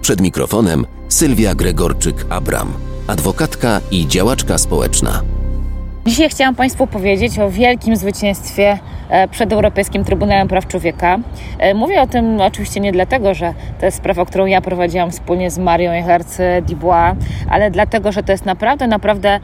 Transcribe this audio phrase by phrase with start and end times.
[0.00, 2.66] Przed mikrofonem Sylwia Gregorczyk-Abram,
[3.06, 5.22] adwokatka i działaczka społeczna.
[6.06, 8.78] Dzisiaj chciałam Państwu powiedzieć o wielkim zwycięstwie
[9.08, 11.18] e, przed Europejskim Trybunałem Praw Człowieka.
[11.58, 15.50] E, mówię o tym oczywiście nie dlatego, że to jest sprawa, którą ja prowadziłam wspólnie
[15.50, 17.14] z Marią Echerc-Dubois,
[17.50, 19.40] ale dlatego, że to jest naprawdę, naprawdę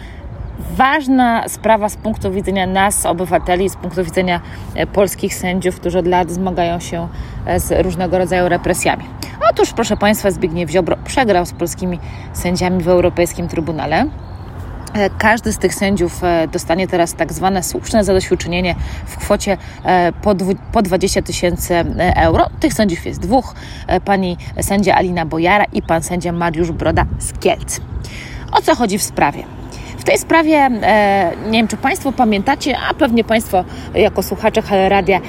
[0.77, 4.41] ważna sprawa z punktu widzenia nas, obywateli, z punktu widzenia
[4.75, 7.09] e, polskich sędziów, którzy od lat zmagają się
[7.57, 9.18] z różnego rodzaju represjami.
[9.51, 11.99] Otóż, proszę Państwa, Zbigniew Ziobro przegrał z polskimi
[12.33, 14.07] sędziami w Europejskim Trybunale.
[14.95, 18.75] E, każdy z tych sędziów e, dostanie teraz tak zwane słuszne zadośćuczynienie
[19.07, 20.13] w kwocie e,
[20.73, 21.75] po 20 tysięcy
[22.17, 22.47] euro.
[22.61, 23.55] Tych sędziów jest dwóch,
[24.05, 27.81] pani sędzia Alina Bojara i pan sędzia Mariusz Broda z Kielc.
[28.53, 29.45] O co chodzi w sprawie?
[29.99, 30.71] W tej sprawie,
[31.47, 35.21] nie wiem czy Państwo pamiętacie, a pewnie Państwo jako słuchacze Halo Radia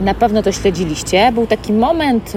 [0.00, 1.32] na pewno to śledziliście.
[1.32, 2.32] Był taki moment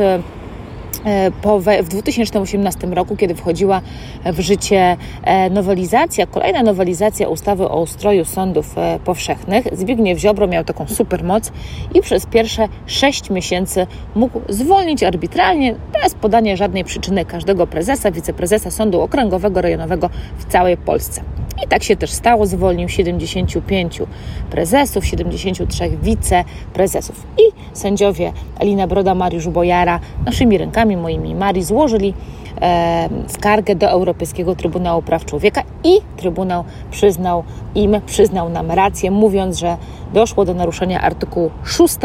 [1.83, 3.81] w 2018 roku, kiedy wchodziła
[4.25, 10.63] w życie e, nowelizacja, kolejna nowelizacja ustawy o ustroju sądów e, powszechnych, Zbigniew Ziobro miał
[10.63, 11.51] taką supermoc
[11.93, 18.71] i przez pierwsze 6 miesięcy mógł zwolnić arbitralnie, bez podania żadnej przyczyny każdego prezesa, wiceprezesa
[18.71, 21.36] sądu okręgowego, rejonowego w całej Polsce.
[21.63, 24.01] I tak się też stało, zwolnił 75
[24.49, 27.27] prezesów, 73 wiceprezesów.
[27.37, 32.13] I sędziowie Alina Broda, Mariusz Bojara naszymi rękami, moimi Marii, złożyli
[32.61, 37.43] e, skargę do Europejskiego Trybunału Praw Człowieka i Trybunał przyznał
[37.75, 39.77] im, przyznał nam rację, mówiąc, że
[40.13, 41.95] doszło do naruszenia artykułu 6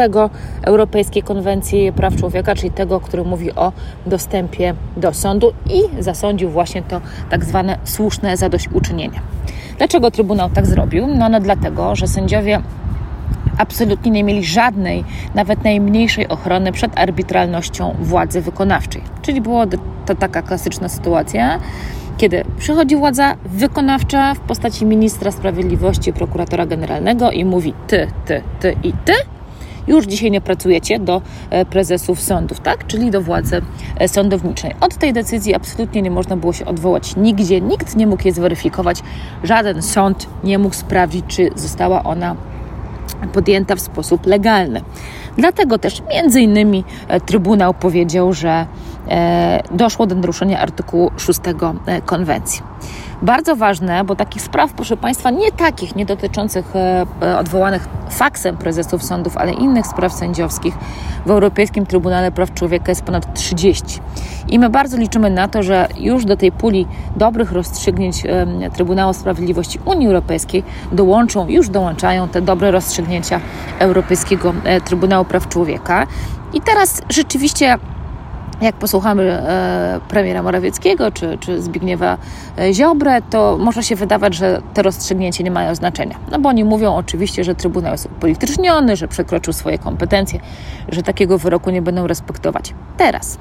[0.63, 3.71] Europejskiej Konwencji Praw Człowieka, czyli tego, który mówi o
[4.05, 9.21] dostępie do sądu i zasądził właśnie to tak zwane słuszne zadośćuczynienie.
[9.83, 11.07] Dlaczego Trybunał tak zrobił?
[11.07, 12.61] No, no dlatego, że sędziowie
[13.57, 15.03] absolutnie nie mieli żadnej,
[15.35, 19.01] nawet najmniejszej ochrony przed arbitralnością władzy wykonawczej.
[19.21, 19.65] Czyli była
[20.05, 21.59] to taka klasyczna sytuacja,
[22.17, 28.75] kiedy przychodzi władza wykonawcza w postaci ministra sprawiedliwości, prokuratora generalnego i mówi ty, ty, ty
[28.83, 29.13] i ty,
[29.87, 32.87] już dzisiaj nie pracujecie do e, prezesów sądów, tak?
[32.87, 33.61] Czyli do władzy
[33.97, 34.75] e, sądowniczej.
[34.81, 38.99] Od tej decyzji absolutnie nie można było się odwołać nigdzie, nikt nie mógł jej zweryfikować,
[39.43, 42.35] żaden sąd nie mógł sprawdzić, czy została ona
[43.33, 44.81] podjęta w sposób legalny.
[45.37, 48.65] Dlatego też między innymi e, Trybunał powiedział, że
[49.71, 51.39] doszło do naruszenia artykułu 6
[52.05, 52.63] konwencji.
[53.23, 58.57] Bardzo ważne, bo takich spraw, proszę Państwa, nie takich, nie dotyczących e, e, odwołanych faksem
[58.57, 60.73] prezesów sądów, ale innych spraw sędziowskich
[61.25, 63.99] w Europejskim Trybunale Praw Człowieka jest ponad 30.
[64.47, 68.23] I my bardzo liczymy na to, że już do tej puli dobrych rozstrzygnięć
[68.73, 73.39] Trybunału Sprawiedliwości Unii Europejskiej dołączą, już dołączają te dobre rozstrzygnięcia
[73.79, 76.07] Europejskiego e, Trybunału Praw Człowieka.
[76.53, 77.77] I teraz rzeczywiście
[78.63, 82.17] jak posłuchamy e, premiera Morawieckiego czy, czy Zbigniewa
[82.59, 86.15] e, Ziobrę, to może się wydawać, że te rozstrzygnięcia nie mają znaczenia.
[86.31, 90.39] No bo oni mówią oczywiście, że Trybunał jest upolityczniony, że przekroczył swoje kompetencje,
[90.89, 92.73] że takiego wyroku nie będą respektować.
[92.97, 93.37] Teraz.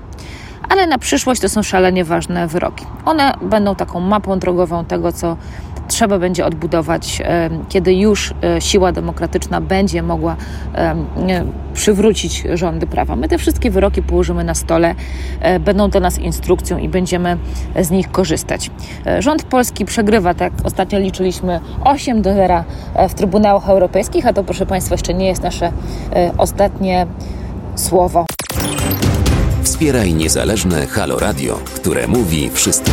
[0.68, 2.86] Ale na przyszłość to są szalenie ważne wyroki.
[3.04, 5.36] One będą taką mapą drogową tego, co
[5.92, 7.22] trzeba będzie odbudować,
[7.68, 10.36] kiedy już e, siła demokratyczna będzie mogła
[11.74, 13.16] przywrócić rządy prawa.
[13.16, 14.94] My te wszystkie wyroki położymy na stole,
[15.40, 17.36] e, będą dla nas instrukcją i będziemy
[17.80, 18.70] z nich korzystać.
[19.06, 22.64] E, rząd polski przegrywa, tak ostatnio liczyliśmy 8 do 0
[23.08, 25.72] w Trybunałach Europejskich, a to proszę Państwa jeszcze nie jest nasze
[26.38, 27.06] ostatnie
[27.74, 28.26] słowo.
[29.62, 32.92] Wspieraj niezależne Halo Radio, które mówi wszystko